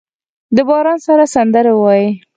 د 0.55 0.57
باران 0.67 0.99
سره 1.07 1.23
سندرې 1.33 1.73
وايي 1.75 2.07